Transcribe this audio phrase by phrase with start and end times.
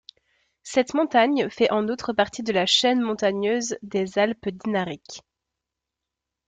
[0.63, 5.21] Cette montagne fait en outre partie de la chaîne montagneuse des Alpes dinariques.